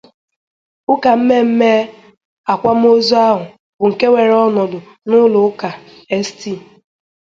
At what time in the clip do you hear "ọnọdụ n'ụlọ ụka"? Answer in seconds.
4.47-5.69